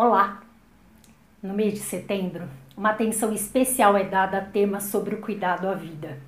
[0.00, 0.44] Olá!
[1.42, 2.44] No mês de setembro,
[2.76, 6.20] uma atenção especial é dada a temas sobre o cuidado à vida.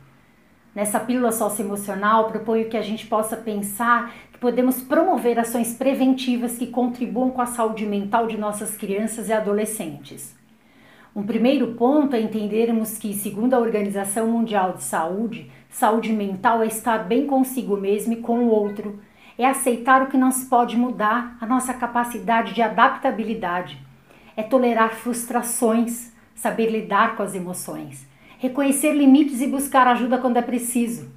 [0.74, 6.66] Nessa pílula socioemocional, proponho que a gente possa pensar que podemos promover ações preventivas que
[6.66, 10.34] contribuam com a saúde mental de nossas crianças e adolescentes.
[11.14, 16.66] Um primeiro ponto é entendermos que, segundo a Organização Mundial de Saúde, saúde mental é
[16.66, 18.98] estar bem consigo mesmo e com o outro
[19.42, 23.78] é aceitar o que não se pode mudar, a nossa capacidade de adaptabilidade.
[24.36, 28.06] É tolerar frustrações, saber lidar com as emoções,
[28.38, 31.10] reconhecer limites e buscar ajuda quando é preciso.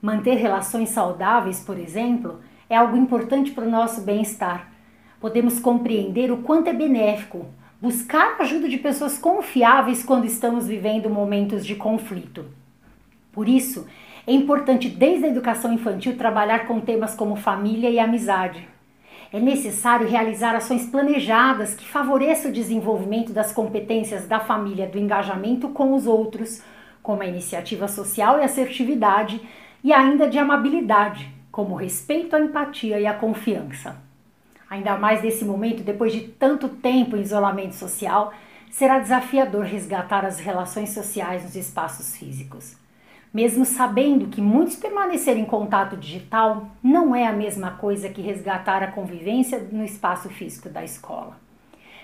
[0.00, 4.72] Manter relações saudáveis, por exemplo, é algo importante para o nosso bem-estar.
[5.20, 7.46] Podemos compreender o quanto é benéfico
[7.82, 12.44] buscar ajuda de pessoas confiáveis quando estamos vivendo momentos de conflito.
[13.32, 13.88] Por isso,
[14.24, 18.68] é importante desde a educação infantil trabalhar com temas como família e amizade.
[19.32, 25.70] É necessário realizar ações planejadas que favoreçam o desenvolvimento das competências da família do engajamento
[25.70, 26.62] com os outros,
[27.02, 29.40] como a iniciativa social e assertividade,
[29.82, 33.96] e ainda de amabilidade, como o respeito, a empatia e a confiança.
[34.70, 38.32] Ainda mais nesse momento, depois de tanto tempo em isolamento social,
[38.70, 42.80] será desafiador resgatar as relações sociais nos espaços físicos
[43.32, 48.82] mesmo sabendo que muitos permanecer em contato digital não é a mesma coisa que resgatar
[48.82, 51.40] a convivência no espaço físico da escola.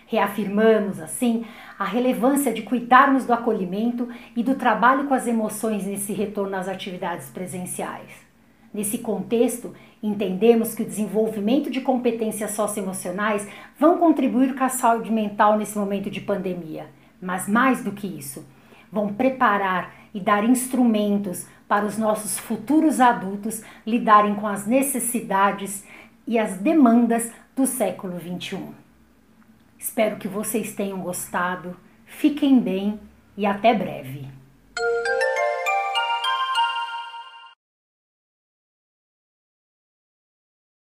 [0.07, 1.45] Reafirmamos, assim,
[1.79, 6.67] a relevância de cuidarmos do acolhimento e do trabalho com as emoções nesse retorno às
[6.67, 8.11] atividades presenciais.
[8.73, 13.47] Nesse contexto, entendemos que o desenvolvimento de competências socioemocionais
[13.79, 16.87] vão contribuir com a saúde mental nesse momento de pandemia,
[17.21, 18.47] mas mais do que isso,
[18.91, 25.85] vão preparar e dar instrumentos para os nossos futuros adultos lidarem com as necessidades
[26.27, 28.69] e as demandas do século XXI.
[29.79, 31.77] Espero que vocês tenham gostado,
[32.07, 32.99] fiquem bem
[33.37, 34.38] e até breve.